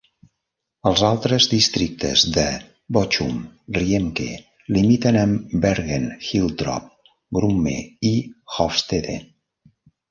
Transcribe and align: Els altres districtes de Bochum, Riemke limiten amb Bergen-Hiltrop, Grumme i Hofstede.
Els 0.91 1.01
altres 1.09 1.45
districtes 1.51 2.23
de 2.37 2.45
Bochum, 2.97 3.37
Riemke 3.79 4.27
limiten 4.79 5.21
amb 5.27 5.55
Bergen-Hiltrop, 5.69 6.91
Grumme 7.41 7.81
i 8.13 8.17
Hofstede. 8.59 9.23